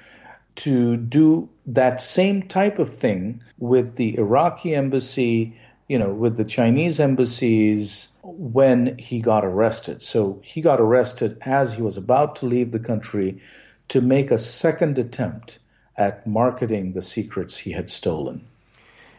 to 0.55 0.98
do 0.98 1.50
that 1.67 2.01
same 2.01 2.43
type 2.43 2.79
of 2.79 2.98
thing 2.98 3.41
with 3.57 3.95
the 3.95 4.17
Iraqi 4.17 4.75
embassy, 4.75 5.57
you 5.88 5.98
know, 5.98 6.12
with 6.13 6.38
the 6.38 6.45
Chinese 6.45 7.00
embassies 7.00 8.07
when 8.22 8.98
he 8.98 9.19
got 9.19 9.45
arrested. 9.45 10.01
So 10.01 10.41
he 10.43 10.62
got 10.62 10.81
arrested 10.81 11.38
as 11.41 11.74
he 11.74 11.81
was 11.81 11.98
about 11.98 12.38
to 12.38 12.45
leave 12.45 12.72
the 12.72 12.79
country 12.79 13.41
to 13.89 14.01
make 14.01 14.31
a 14.31 14.38
second 14.38 14.98
attempt 14.98 15.60
at 15.98 16.25
marketing 16.27 16.93
the 16.93 17.01
secrets 17.01 17.57
he 17.57 17.72
had 17.72 17.89
stolen. 17.89 18.45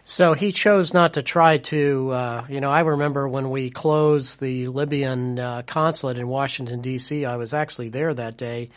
So 0.05 0.35
he 0.35 0.53
chose 0.53 0.95
not 0.95 1.15
to 1.15 1.23
try 1.23 1.59
to, 1.59 2.11
uh, 2.11 2.45
you 2.49 2.61
know, 2.61 2.71
I 2.71 2.81
remember 2.81 3.27
when 3.27 3.51
we 3.51 3.71
closed 3.71 4.41
the 4.41 4.69
Libyan 4.69 5.39
uh, 5.39 5.63
consulate 5.67 6.17
in 6.17 6.29
Washington, 6.29 6.81
D.C., 6.81 7.25
I 7.25 7.37
was 7.37 7.53
actually 7.53 7.89
there 7.89 8.15
that 8.15 8.37
day. 8.37 8.71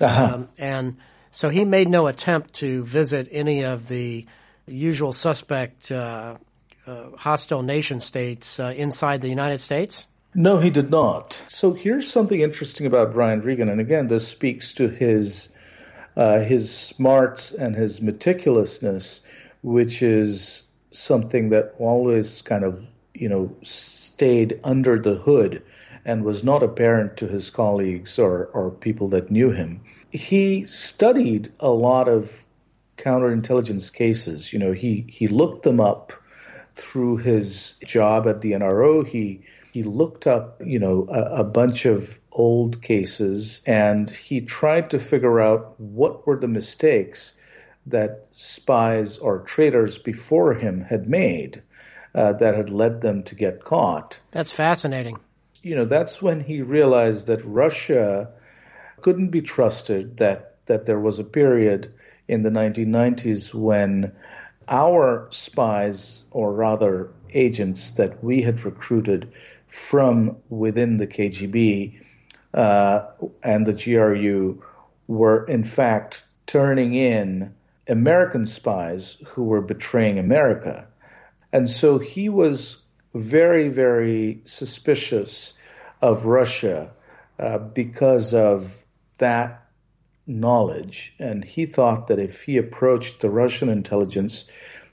Uh-huh. 0.00 0.34
Um, 0.34 0.48
and 0.56 0.96
so 1.32 1.48
he 1.48 1.64
made 1.64 1.88
no 1.88 2.06
attempt 2.06 2.54
to 2.54 2.82
visit 2.84 3.28
any 3.30 3.64
of 3.64 3.88
the 3.88 4.26
usual 4.66 5.12
suspect 5.12 5.90
uh, 5.90 6.36
uh 6.86 7.10
hostile 7.16 7.62
nation 7.62 8.00
states 8.00 8.60
uh, 8.60 8.72
inside 8.76 9.20
the 9.20 9.28
United 9.28 9.60
States? 9.60 10.06
No, 10.34 10.58
he 10.58 10.70
did 10.70 10.90
not. 10.90 11.40
So 11.48 11.72
here's 11.72 12.10
something 12.10 12.40
interesting 12.40 12.86
about 12.86 13.12
Brian 13.12 13.40
Regan. 13.40 13.68
And 13.68 13.80
again, 13.80 14.06
this 14.06 14.28
speaks 14.28 14.74
to 14.74 14.88
his 14.88 15.48
uh, 16.16 16.40
his 16.40 16.76
smarts 16.76 17.52
and 17.52 17.74
his 17.74 18.00
meticulousness, 18.00 19.20
which 19.62 20.02
is 20.02 20.62
something 20.90 21.50
that 21.50 21.74
always 21.78 22.42
kind 22.42 22.64
of, 22.64 22.84
you 23.14 23.28
know, 23.28 23.54
stayed 23.62 24.60
under 24.64 24.98
the 24.98 25.14
hood 25.14 25.62
and 26.04 26.24
was 26.24 26.42
not 26.42 26.62
apparent 26.62 27.16
to 27.18 27.28
his 27.28 27.50
colleagues 27.50 28.18
or, 28.18 28.46
or 28.52 28.70
people 28.70 29.08
that 29.08 29.30
knew 29.30 29.50
him. 29.50 29.80
He 30.10 30.64
studied 30.64 31.52
a 31.60 31.70
lot 31.70 32.08
of 32.08 32.32
counterintelligence 32.96 33.92
cases. 33.92 34.52
You 34.52 34.58
know, 34.58 34.72
he, 34.72 35.06
he 35.08 35.26
looked 35.26 35.62
them 35.62 35.80
up 35.80 36.12
through 36.74 37.18
his 37.18 37.74
job 37.84 38.26
at 38.26 38.40
the 38.40 38.52
NRO. 38.52 39.06
He 39.06 39.42
he 39.72 39.82
looked 39.84 40.26
up, 40.26 40.60
you 40.64 40.80
know, 40.80 41.06
a, 41.08 41.42
a, 41.42 41.44
bunch 41.44 41.86
of 41.86 42.18
old 42.32 42.82
cases 42.82 43.60
and 43.66 44.10
he 44.10 44.40
tried 44.40 44.90
to 44.90 44.98
figure 44.98 45.40
out 45.40 45.78
what 45.78 46.26
were 46.26 46.36
the 46.36 46.48
mistakes 46.48 47.34
that 47.86 48.26
spies 48.32 49.16
or 49.18 49.38
traitors 49.38 49.96
before 49.96 50.54
him 50.54 50.80
had 50.80 51.08
made 51.08 51.62
uh, 52.14 52.32
that 52.34 52.56
had 52.56 52.70
led 52.70 53.00
them 53.00 53.22
to 53.22 53.34
get 53.34 53.64
caught. 53.64 54.18
That's 54.32 54.52
fascinating. 54.52 55.18
You 55.62 55.76
know, 55.76 55.84
that's 55.84 56.20
when 56.20 56.40
he 56.40 56.62
realized 56.62 57.26
that 57.28 57.44
Russia 57.44 58.30
couldn't 59.02 59.30
be 59.30 59.42
trusted, 59.42 60.16
that, 60.18 60.56
that 60.66 60.86
there 60.86 61.00
was 61.00 61.18
a 61.18 61.24
period 61.24 61.92
in 62.28 62.42
the 62.42 62.50
1990s 62.50 63.52
when 63.52 64.12
our 64.68 65.26
spies, 65.30 66.24
or 66.30 66.52
rather 66.52 67.10
agents 67.34 67.90
that 67.92 68.22
we 68.22 68.42
had 68.42 68.64
recruited, 68.64 69.32
from 69.68 70.36
within 70.48 70.96
the 70.96 71.06
KGB 71.06 72.00
uh, 72.54 73.06
and 73.42 73.66
the 73.66 73.72
GRU 73.72 74.62
were 75.06 75.44
in 75.46 75.64
fact 75.64 76.24
turning 76.46 76.94
in 76.94 77.54
American 77.88 78.46
spies 78.46 79.16
who 79.26 79.44
were 79.44 79.60
betraying 79.60 80.18
America. 80.18 80.86
And 81.52 81.68
so 81.68 81.98
he 81.98 82.28
was 82.28 82.78
very, 83.14 83.68
very 83.68 84.40
suspicious 84.44 85.52
of 86.00 86.24
Russia 86.24 86.90
uh, 87.38 87.58
because 87.58 88.34
of 88.34 88.74
that 89.20 89.66
knowledge. 90.26 91.14
And 91.18 91.44
he 91.44 91.66
thought 91.66 92.08
that 92.08 92.18
if 92.18 92.42
he 92.42 92.56
approached 92.56 93.20
the 93.20 93.30
Russian 93.30 93.68
intelligence, 93.68 94.44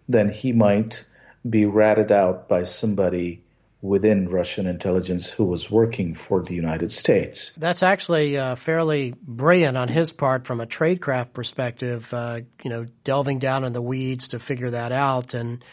then 0.07 0.29
he 0.29 0.51
might 0.51 1.03
be 1.47 1.65
ratted 1.65 2.11
out 2.11 2.47
by 2.47 2.63
somebody 2.63 3.43
within 3.81 4.27
Russian 4.27 4.65
intelligence 4.65 5.29
who 5.29 5.45
was 5.45 5.69
working 5.69 6.15
for 6.15 6.41
the 6.41 6.55
United 6.55 6.91
States. 6.91 7.51
That's 7.57 7.83
actually 7.83 8.37
uh, 8.37 8.55
fairly 8.55 9.13
brilliant 9.21 9.77
on 9.77 9.87
his 9.87 10.11
part 10.13 10.47
from 10.47 10.59
a 10.59 10.65
tradecraft 10.65 11.33
perspective, 11.33 12.11
uh, 12.13 12.41
you 12.63 12.69
know, 12.71 12.87
delving 13.03 13.37
down 13.37 13.63
in 13.63 13.73
the 13.73 13.81
weeds 13.81 14.29
to 14.29 14.39
figure 14.39 14.71
that 14.71 14.91
out. 14.91 15.35
And 15.35 15.63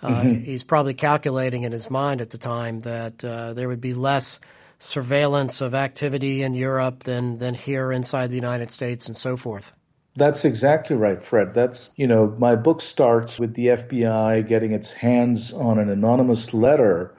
uh, 0.00 0.22
mm-hmm. 0.22 0.44
he's 0.44 0.62
probably 0.62 0.94
calculating 0.94 1.64
in 1.64 1.72
his 1.72 1.90
mind 1.90 2.20
at 2.20 2.30
the 2.30 2.38
time 2.38 2.80
that 2.80 3.24
uh, 3.24 3.52
there 3.54 3.66
would 3.66 3.80
be 3.80 3.94
less 3.94 4.38
surveillance 4.80 5.60
of 5.60 5.74
activity 5.74 6.42
in 6.42 6.54
Europe 6.54 7.04
than, 7.04 7.38
than 7.38 7.54
here 7.54 7.92
inside 7.92 8.28
the 8.30 8.34
United 8.34 8.70
States 8.70 9.06
and 9.06 9.16
so 9.16 9.36
forth. 9.36 9.72
That's 10.16 10.44
exactly 10.44 10.96
right, 10.96 11.22
Fred. 11.22 11.54
That's, 11.54 11.92
you 11.94 12.08
know, 12.08 12.34
my 12.38 12.56
book 12.56 12.80
starts 12.80 13.38
with 13.38 13.54
the 13.54 13.68
FBI 13.68 14.48
getting 14.48 14.72
its 14.72 14.90
hands 14.90 15.52
on 15.52 15.78
an 15.78 15.88
anonymous 15.88 16.52
letter 16.52 17.14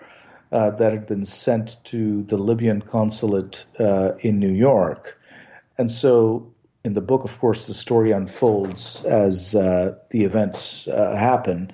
uh, 0.51 0.71
that 0.71 0.91
had 0.91 1.07
been 1.07 1.25
sent 1.25 1.77
to 1.85 2.23
the 2.23 2.37
Libyan 2.37 2.81
consulate 2.81 3.65
uh, 3.79 4.13
in 4.19 4.39
New 4.39 4.51
York. 4.51 5.17
And 5.77 5.89
so 5.89 6.51
in 6.83 6.93
the 6.93 7.01
book, 7.01 7.23
of 7.23 7.39
course, 7.39 7.67
the 7.67 7.73
story 7.73 8.11
unfolds 8.11 9.03
as 9.05 9.55
uh, 9.55 9.95
the 10.09 10.25
events 10.25 10.87
uh, 10.87 11.15
happen. 11.15 11.71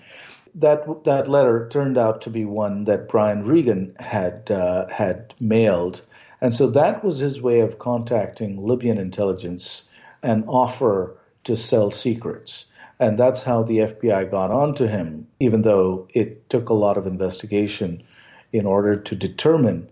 That 0.58 1.04
that 1.04 1.28
letter 1.28 1.70
turned 1.70 1.98
out 1.98 2.22
to 2.22 2.30
be 2.30 2.44
one 2.44 2.84
that 2.86 3.08
Brian 3.08 3.44
Regan 3.44 3.96
had 4.00 4.52
uh, 4.52 4.88
had 4.90 5.34
mailed, 5.40 6.02
and 6.42 6.54
so 6.54 6.68
that 6.72 7.04
was 7.04 7.20
his 7.20 7.42
way 7.42 7.60
of 7.60 7.80
contacting 7.80 8.66
Libyan 8.66 8.98
intelligence 8.98 9.84
and 10.24 10.44
offer 10.48 11.16
to 11.44 11.56
sell 11.56 11.92
secrets. 11.92 12.66
And 13.00 13.18
that's 13.18 13.44
how 13.44 13.64
the 13.64 13.80
FBI 13.80 14.32
got 14.32 14.50
onto 14.52 14.88
him, 14.88 15.28
even 15.40 15.62
though 15.62 16.08
it 16.14 16.50
took 16.50 16.70
a 16.70 16.74
lot 16.74 16.98
of 16.98 17.06
investigation 17.06 18.02
in 18.52 18.66
order 18.66 18.96
to 18.96 19.16
determine 19.16 19.88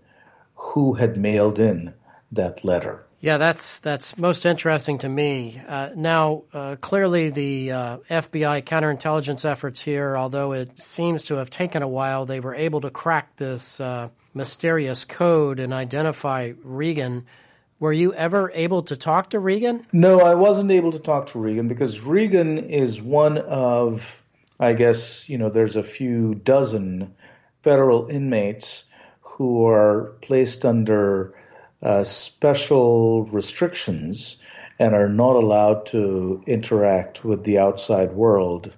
who 0.56 0.94
had 0.94 1.16
mailed 1.16 1.60
in 1.60 1.94
that 2.32 2.64
letter. 2.64 3.05
Yeah, 3.26 3.38
that's 3.38 3.80
that's 3.80 4.16
most 4.16 4.46
interesting 4.46 4.98
to 4.98 5.08
me. 5.08 5.60
Uh, 5.66 5.90
now, 5.96 6.44
uh, 6.52 6.76
clearly, 6.80 7.30
the 7.30 7.72
uh, 7.72 7.96
FBI 8.08 8.62
counterintelligence 8.62 9.44
efforts 9.44 9.82
here, 9.82 10.16
although 10.16 10.52
it 10.52 10.80
seems 10.80 11.24
to 11.24 11.34
have 11.34 11.50
taken 11.50 11.82
a 11.82 11.88
while, 11.88 12.24
they 12.24 12.38
were 12.38 12.54
able 12.54 12.82
to 12.82 12.90
crack 12.90 13.34
this 13.34 13.80
uh, 13.80 14.10
mysterious 14.32 15.04
code 15.04 15.58
and 15.58 15.74
identify 15.74 16.52
Regan. 16.62 17.26
Were 17.80 17.92
you 17.92 18.14
ever 18.14 18.52
able 18.54 18.84
to 18.84 18.96
talk 18.96 19.30
to 19.30 19.40
Regan? 19.40 19.84
No, 19.92 20.20
I 20.20 20.36
wasn't 20.36 20.70
able 20.70 20.92
to 20.92 21.00
talk 21.00 21.26
to 21.30 21.40
Regan 21.40 21.66
because 21.66 21.98
Regan 22.02 22.58
is 22.58 23.02
one 23.02 23.38
of, 23.38 24.22
I 24.60 24.72
guess, 24.74 25.28
you 25.28 25.36
know, 25.36 25.50
there's 25.50 25.74
a 25.74 25.82
few 25.82 26.36
dozen 26.36 27.12
federal 27.64 28.06
inmates 28.06 28.84
who 29.20 29.66
are 29.66 30.12
placed 30.22 30.64
under 30.64 31.35
uh, 31.82 32.04
special 32.04 33.24
restrictions 33.26 34.38
and 34.78 34.94
are 34.94 35.08
not 35.08 35.36
allowed 35.36 35.86
to 35.86 36.42
interact 36.46 37.24
with 37.24 37.44
the 37.44 37.58
outside 37.58 38.12
world 38.12 38.72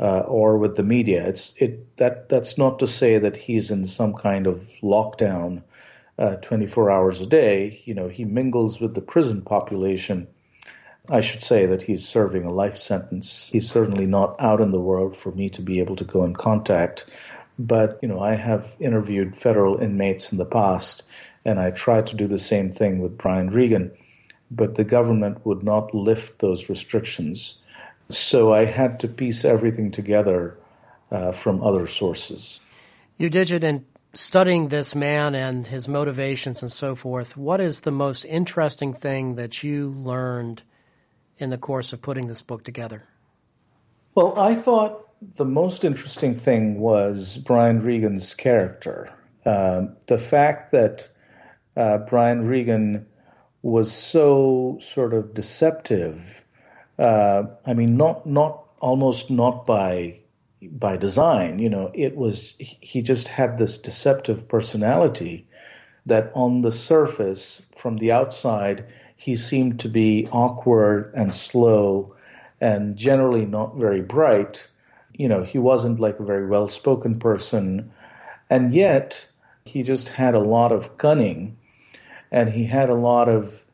uh, 0.00 0.20
or 0.20 0.58
with 0.58 0.76
the 0.76 0.82
media. 0.82 1.26
It's 1.28 1.52
it 1.56 1.96
that 1.96 2.28
that's 2.28 2.58
not 2.58 2.80
to 2.80 2.88
say 2.88 3.18
that 3.18 3.36
he's 3.36 3.70
in 3.70 3.86
some 3.86 4.14
kind 4.14 4.46
of 4.46 4.68
lockdown 4.82 5.62
uh, 6.18 6.36
24 6.36 6.90
hours 6.90 7.20
a 7.20 7.26
day. 7.26 7.82
You 7.84 7.94
know, 7.94 8.08
he 8.08 8.24
mingles 8.24 8.80
with 8.80 8.94
the 8.94 9.00
prison 9.00 9.42
population. 9.42 10.28
I 11.08 11.20
should 11.20 11.42
say 11.42 11.66
that 11.66 11.82
he's 11.82 12.08
serving 12.08 12.44
a 12.44 12.52
life 12.52 12.78
sentence. 12.78 13.50
He's 13.52 13.68
certainly 13.68 14.06
not 14.06 14.36
out 14.40 14.62
in 14.62 14.70
the 14.70 14.80
world 14.80 15.16
for 15.16 15.30
me 15.30 15.50
to 15.50 15.62
be 15.62 15.80
able 15.80 15.96
to 15.96 16.04
go 16.04 16.24
in 16.24 16.34
contact. 16.34 17.04
But, 17.58 17.98
you 18.00 18.08
know, 18.08 18.20
I 18.20 18.34
have 18.34 18.66
interviewed 18.80 19.36
federal 19.36 19.78
inmates 19.78 20.32
in 20.32 20.38
the 20.38 20.46
past, 20.46 21.04
and 21.44 21.58
I 21.58 21.70
tried 21.70 22.08
to 22.08 22.16
do 22.16 22.26
the 22.26 22.38
same 22.38 22.72
thing 22.72 23.00
with 23.00 23.18
Brian 23.18 23.50
Regan, 23.50 23.92
but 24.50 24.74
the 24.74 24.84
government 24.84 25.44
would 25.44 25.62
not 25.62 25.94
lift 25.94 26.38
those 26.38 26.68
restrictions. 26.68 27.58
So 28.10 28.52
I 28.52 28.64
had 28.64 29.00
to 29.00 29.08
piece 29.08 29.44
everything 29.44 29.90
together 29.90 30.58
uh, 31.10 31.32
from 31.32 31.62
other 31.62 31.86
sources. 31.86 32.60
Yudhijit 33.18 33.62
in 33.62 33.84
studying 34.14 34.68
this 34.68 34.94
man 34.94 35.34
and 35.34 35.66
his 35.66 35.88
motivations 35.88 36.62
and 36.62 36.70
so 36.70 36.94
forth, 36.94 37.36
what 37.36 37.60
is 37.60 37.80
the 37.80 37.90
most 37.90 38.24
interesting 38.24 38.92
thing 38.92 39.36
that 39.36 39.62
you 39.62 39.90
learned 39.90 40.62
in 41.38 41.50
the 41.50 41.58
course 41.58 41.92
of 41.92 42.00
putting 42.00 42.26
this 42.26 42.42
book 42.42 42.64
together? 42.64 43.04
Well, 44.14 44.38
I 44.38 44.54
thought 44.54 45.08
the 45.36 45.44
most 45.44 45.84
interesting 45.84 46.34
thing 46.34 46.78
was 46.78 47.38
Brian 47.38 47.82
Regan's 47.82 48.34
character. 48.34 49.10
Uh, 49.44 49.86
the 50.06 50.18
fact 50.18 50.72
that 50.72 51.08
uh, 51.76 51.98
Brian 51.98 52.46
Regan 52.46 53.06
was 53.62 53.92
so 53.92 54.78
sort 54.80 55.14
of 55.14 55.34
deceptive. 55.34 56.44
Uh, 56.98 57.44
I 57.66 57.74
mean, 57.74 57.96
not 57.96 58.26
not 58.26 58.64
almost 58.80 59.30
not 59.30 59.66
by 59.66 60.20
by 60.62 60.96
design. 60.96 61.58
You 61.58 61.70
know, 61.70 61.90
it 61.94 62.16
was 62.16 62.54
he 62.58 63.02
just 63.02 63.28
had 63.28 63.58
this 63.58 63.78
deceptive 63.78 64.46
personality 64.48 65.46
that 66.06 66.30
on 66.34 66.60
the 66.60 66.70
surface, 66.70 67.62
from 67.74 67.96
the 67.96 68.12
outside, 68.12 68.84
he 69.16 69.36
seemed 69.36 69.80
to 69.80 69.88
be 69.88 70.28
awkward 70.30 71.12
and 71.14 71.34
slow 71.34 72.14
and 72.60 72.96
generally 72.96 73.46
not 73.46 73.76
very 73.76 74.02
bright. 74.02 74.66
You 75.14 75.28
know, 75.28 75.42
he 75.42 75.58
wasn't 75.58 76.00
like 76.00 76.20
a 76.20 76.24
very 76.24 76.46
well 76.46 76.68
spoken 76.68 77.18
person. 77.18 77.92
And 78.50 78.72
yet, 78.72 79.26
he 79.64 79.82
just 79.82 80.10
had 80.10 80.34
a 80.34 80.40
lot 80.40 80.72
of 80.72 80.98
cunning 80.98 81.56
and 82.34 82.50
he 82.50 82.64
had 82.64 82.90
a 82.90 82.94
lot 82.94 83.28
of 83.28 83.64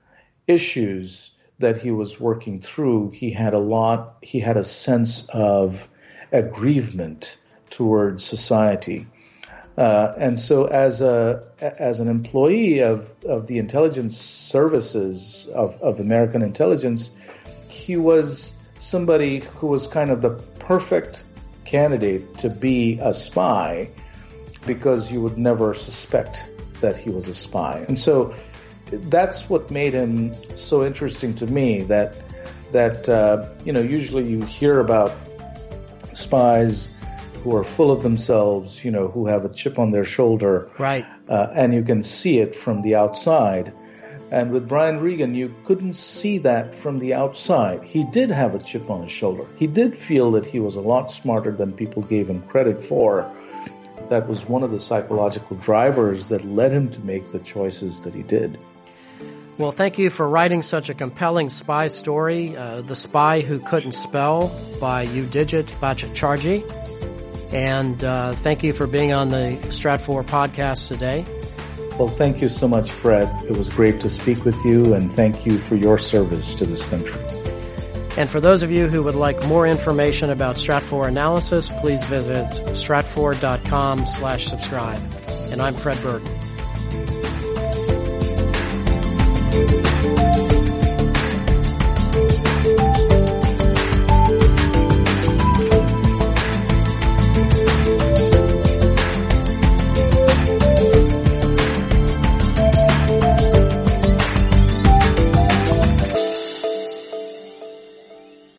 issues 0.46 1.30
that 1.60 1.78
he 1.78 1.90
was 1.90 2.20
working 2.20 2.60
through. 2.60 3.10
He 3.10 3.30
had 3.30 3.54
a 3.54 3.58
lot, 3.58 4.18
he 4.20 4.38
had 4.38 4.58
a 4.58 4.64
sense 4.64 5.24
of 5.30 5.88
aggrievement 6.30 7.38
towards 7.70 8.22
society. 8.22 9.06
Uh, 9.78 10.12
and 10.18 10.38
so, 10.38 10.66
as 10.66 11.00
a 11.00 11.48
as 11.58 12.00
an 12.00 12.08
employee 12.08 12.80
of, 12.80 13.08
of 13.24 13.46
the 13.46 13.56
intelligence 13.56 14.18
services 14.18 15.48
of, 15.54 15.80
of 15.80 15.98
American 15.98 16.42
intelligence, 16.42 17.12
he 17.68 17.96
was 17.96 18.52
somebody 18.78 19.40
who 19.56 19.68
was 19.68 19.86
kind 19.86 20.10
of 20.10 20.20
the 20.20 20.32
perfect 20.58 21.24
candidate 21.64 22.36
to 22.36 22.50
be 22.50 22.98
a 23.00 23.14
spy 23.14 23.88
because 24.66 25.10
you 25.10 25.22
would 25.22 25.38
never 25.38 25.72
suspect 25.72 26.44
that 26.82 26.96
he 26.96 27.08
was 27.08 27.26
a 27.26 27.34
spy. 27.34 27.84
And 27.88 27.98
so 27.98 28.34
that's 28.90 29.48
what 29.48 29.70
made 29.70 29.94
him 29.94 30.34
so 30.56 30.84
interesting 30.84 31.34
to 31.34 31.46
me. 31.46 31.82
That 31.82 32.16
that 32.72 33.08
uh, 33.08 33.48
you 33.64 33.72
know, 33.72 33.80
usually 33.80 34.28
you 34.28 34.42
hear 34.42 34.80
about 34.80 35.12
spies 36.14 36.88
who 37.42 37.56
are 37.56 37.64
full 37.64 37.90
of 37.90 38.02
themselves, 38.02 38.84
you 38.84 38.90
know, 38.90 39.08
who 39.08 39.26
have 39.26 39.44
a 39.44 39.48
chip 39.48 39.78
on 39.78 39.90
their 39.90 40.04
shoulder, 40.04 40.70
right? 40.78 41.06
Uh, 41.28 41.48
and 41.54 41.74
you 41.74 41.82
can 41.82 42.02
see 42.02 42.38
it 42.38 42.54
from 42.54 42.82
the 42.82 42.94
outside. 42.94 43.72
And 44.30 44.52
with 44.52 44.68
Brian 44.68 45.00
Regan, 45.00 45.34
you 45.34 45.52
couldn't 45.64 45.94
see 45.94 46.38
that 46.38 46.76
from 46.76 47.00
the 47.00 47.14
outside. 47.14 47.82
He 47.82 48.04
did 48.04 48.30
have 48.30 48.54
a 48.54 48.60
chip 48.60 48.88
on 48.88 49.02
his 49.02 49.10
shoulder. 49.10 49.44
He 49.56 49.66
did 49.66 49.98
feel 49.98 50.30
that 50.32 50.46
he 50.46 50.60
was 50.60 50.76
a 50.76 50.80
lot 50.80 51.10
smarter 51.10 51.50
than 51.50 51.72
people 51.72 52.02
gave 52.02 52.30
him 52.30 52.42
credit 52.42 52.84
for. 52.84 53.28
That 54.08 54.28
was 54.28 54.46
one 54.46 54.62
of 54.62 54.70
the 54.70 54.78
psychological 54.78 55.56
drivers 55.56 56.28
that 56.28 56.44
led 56.44 56.70
him 56.70 56.90
to 56.90 57.00
make 57.00 57.32
the 57.32 57.40
choices 57.40 58.00
that 58.02 58.14
he 58.14 58.22
did. 58.22 58.56
Well, 59.58 59.72
thank 59.72 59.98
you 59.98 60.08
for 60.08 60.26
writing 60.28 60.62
such 60.62 60.88
a 60.88 60.94
compelling 60.94 61.50
spy 61.50 61.88
story, 61.88 62.56
uh, 62.56 62.80
The 62.80 62.94
Spy 62.94 63.40
Who 63.40 63.58
Couldn't 63.58 63.92
Spell 63.92 64.48
by 64.80 65.06
Yudhijit 65.06 65.66
Bhattacharjee. 65.80 66.64
And 67.52 68.02
uh, 68.02 68.32
thank 68.32 68.62
you 68.62 68.72
for 68.72 68.86
being 68.86 69.12
on 69.12 69.28
the 69.28 69.58
Stratfor 69.68 70.24
podcast 70.24 70.88
today. 70.88 71.24
Well, 71.98 72.08
thank 72.08 72.40
you 72.40 72.48
so 72.48 72.66
much, 72.66 72.90
Fred. 72.90 73.28
It 73.44 73.56
was 73.56 73.68
great 73.68 74.00
to 74.00 74.08
speak 74.08 74.44
with 74.46 74.56
you, 74.64 74.94
and 74.94 75.12
thank 75.14 75.44
you 75.44 75.58
for 75.58 75.74
your 75.74 75.98
service 75.98 76.54
to 76.54 76.64
this 76.64 76.82
country. 76.84 77.20
And 78.16 78.30
for 78.30 78.40
those 78.40 78.62
of 78.62 78.70
you 78.70 78.88
who 78.88 79.02
would 79.02 79.14
like 79.14 79.44
more 79.46 79.66
information 79.66 80.30
about 80.30 80.56
Stratfor 80.56 81.06
analysis, 81.06 81.68
please 81.68 82.04
visit 82.06 82.46
stratfor.com 82.74 84.06
slash 84.06 84.46
subscribe. 84.46 85.02
And 85.50 85.60
I'm 85.60 85.74
Fred 85.74 86.00
Burton. 86.02 86.39